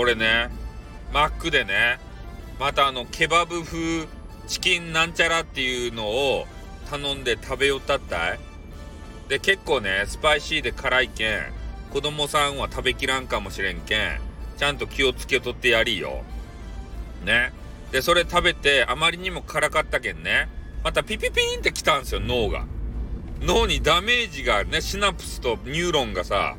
[0.00, 0.48] 俺ね、
[1.12, 1.98] マックでね、
[2.58, 4.06] またあの、ケバブ風
[4.46, 6.46] チキンなんちゃらっていうのを
[6.88, 8.40] 頼んで食べよったったい
[9.28, 11.52] で、結構ね、スパイシーで辛いけん、
[11.92, 14.20] 子供さんは食べきらんかもしれんけん、
[14.56, 16.22] ちゃんと気をつけとってやりよ。
[17.26, 17.52] ね。
[17.92, 20.48] で、それ食べて、あまりにも辛かったけんね、
[20.82, 22.64] またピピピーンって来たんすよ、脳が。
[23.42, 26.56] 脳にダメージがね、シナプスとニューロンがさ、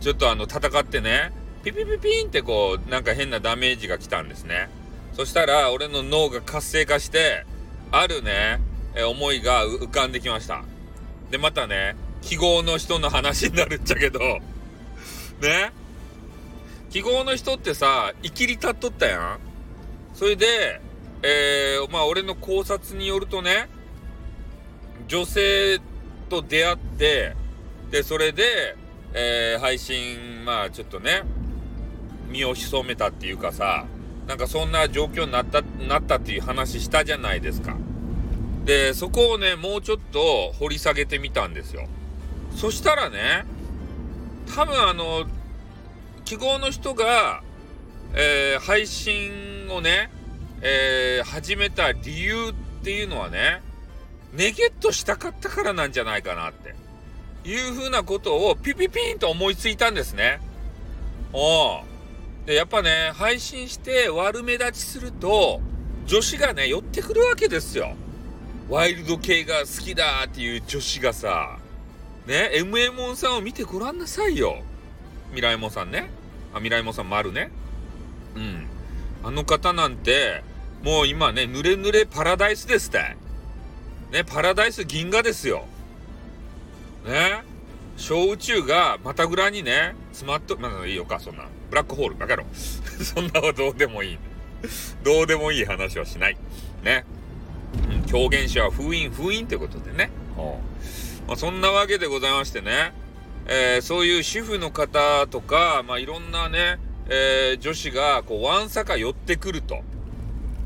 [0.00, 1.32] ちょっとあの、戦ってね、
[1.66, 4.68] ピピピピンってこう、なんか変なダメージが来たんですね。
[5.14, 7.44] そしたら、俺の脳が活性化して、
[7.90, 8.60] あるね、
[8.94, 10.62] え思いが浮かんできました。
[11.28, 14.20] で、またね、記号の人の話になるっちゃけど、
[15.42, 15.72] ね？
[16.90, 19.38] 記号の人ってさ、生きり立っとったやん
[20.14, 20.80] それで、
[21.24, 23.68] えー、まあ俺の考察によるとね、
[25.08, 25.80] 女性
[26.28, 27.34] と出会って、
[27.90, 28.76] で、それで、
[29.14, 31.24] えー、配信、まあちょっとね、
[32.28, 33.86] 身を潜めたっていうかさ、
[34.26, 37.76] なんかそんな状況になった、なったっていう話したじゃないですか。
[38.64, 41.86] で、そこをね、もうちょっと掘り下げてみたんですよ。
[42.54, 43.44] そしたらね、
[44.54, 45.26] 多分あの、
[46.24, 47.42] 記号の人が、
[48.14, 50.10] えー、配信をね、
[50.62, 53.62] えー、始めた理由っていうのはね、
[54.32, 56.74] ネゲットしたかったからなんじゃないかなって。
[57.48, 60.40] いうふうなことをピピピンと思いついたんですね。
[61.32, 61.82] お
[62.46, 65.60] で、やっぱね、配信して悪目立ちすると、
[66.06, 67.94] 女子がね、寄ってくるわけですよ。
[68.68, 71.58] ワイルド系が好きだっていう女子がさ、
[72.26, 74.62] ね、MA ンさんを見てごらんなさいよ。
[75.32, 76.08] ミライモンさんね。
[76.54, 77.50] あ、ミライモンさん丸ね。
[78.36, 78.66] うん。
[79.24, 80.42] あの方なんて、
[80.82, 83.16] もう今ね、ぬれぬれパラダイスですって。
[84.12, 85.64] ね、パラダイス銀河ですよ。
[87.04, 87.42] ね。
[87.96, 91.44] 小宇宙がまたぐらにね、詰まっと、まあいいよか、そんな。
[91.70, 92.44] ブラックホール、バカろ。
[92.54, 94.18] そんなはどうでもいい、
[95.02, 96.36] どうでもいい話はしない。
[96.82, 97.04] ね。
[97.90, 100.10] うん、狂言者は封印、封印ってことでね。
[101.26, 102.92] まあ、そんなわけでございましてね。
[103.48, 106.78] えー、そういう主婦の方とか、まあ、いろんなね、
[107.08, 109.82] えー、女子が、こう、わんさか寄ってくると、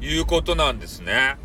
[0.02, 1.36] いうことなんですね。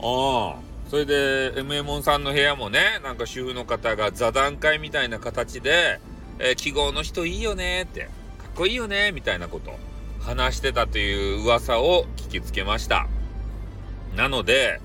[0.00, 0.56] ああ。
[0.94, 5.98] それで、m m ンさんの部屋もね、なんか主婦の方が座談会みたいな形で、
[6.38, 8.10] えー、記号の人いいよねって、かっ
[8.54, 9.76] こいいよねみたいなこと、
[10.20, 13.08] 話してたという噂を聞きつけました。
[14.14, 14.80] なので、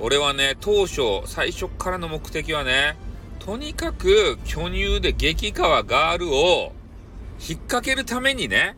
[0.00, 2.96] 俺はね、当初、最初からの目的はね、
[3.38, 6.72] とにかく巨乳で激川ガールを
[7.46, 8.74] 引っ掛けるためにね、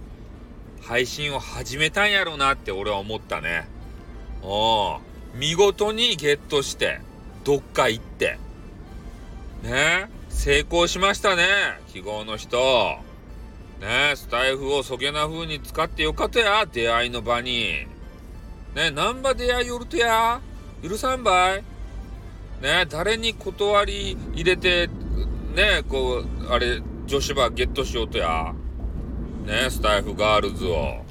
[0.83, 3.69] 配信を始めたんやろうなって俺は思ったね。
[4.43, 4.99] お
[5.35, 7.01] 見事にゲットして、
[7.43, 8.39] どっか行って。
[9.63, 11.45] ね成功しましたね、
[11.93, 12.59] 記号の人。
[13.81, 17.87] ねスタイフをそげな風に使ってよかったや、出会いの場に。
[18.77, 20.41] ねナンバ出会いよるとや、
[20.83, 21.65] 許さんばい。
[22.63, 24.89] ね誰に断り入れて、
[25.55, 28.55] ねこう、あれ、女子バーゲットしようとや。
[29.45, 31.05] ねスタイフガールズを。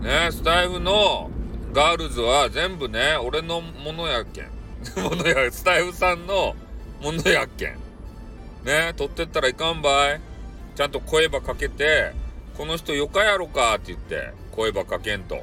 [0.00, 1.31] ねスタイフの
[1.72, 4.50] ガールズは全部ね、俺のものやっけん。
[5.02, 6.54] ものや、スタイフさんの
[7.00, 7.78] ものやっけん。
[8.64, 10.20] ね、取ってったらいかんばい。
[10.74, 12.12] ちゃんと声ばかけて、
[12.58, 15.36] この人よかやろかって言って、声ばかけんと。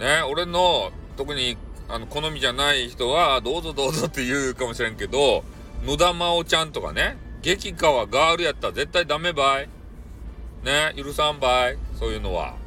[0.00, 1.56] ね、俺の、特に、
[1.88, 5.44] あの、好みじゃない人は、どうぞどうぞ って言うかもしれんけど、
[5.84, 9.68] 野田真央ちゃんとかね、激川ガールやったら絶対ダメばい。
[10.64, 11.78] ね、許さんばい。
[11.98, 12.59] そういうのは。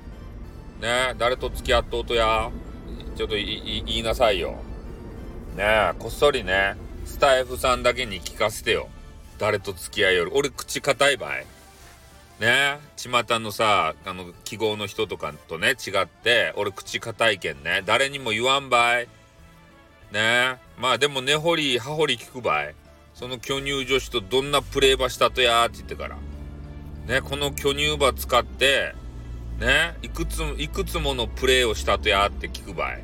[0.79, 2.51] ね誰と付き合っとうとや、
[3.15, 4.57] ちょっと言いなさいよ。
[5.55, 6.75] ねこっそりね、
[7.05, 8.89] スタイフさんだけに聞かせてよ。
[9.37, 10.31] 誰と付き合いよる。
[10.35, 11.45] 俺口硬いばい。
[12.39, 17.83] ね巷のさ、あの、記号の人とかとね、違って、俺口硬いけんね。
[17.85, 19.07] 誰にも言わんばい。
[20.11, 22.75] ねまあでも根掘り葉掘り聞くばい。
[23.13, 26.17] その巨乳女子とどんなプレイ場したとやーって言ってから。
[27.07, 28.95] ね、この巨乳場使って、
[29.59, 33.03] ね、いくつも、いくつものプレーをしたとやって聞くばい。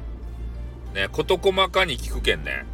[0.93, 2.65] ね、事細かに聞くけんね。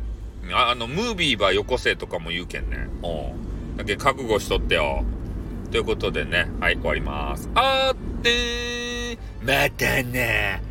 [0.51, 2.87] ああの、ムービーばよこせとかも言うけんね。
[3.03, 3.77] うん。
[3.77, 5.03] だけ覚悟しとってよ。
[5.71, 7.49] ということでね、はい、終わります。
[7.55, 10.61] あーってー、またね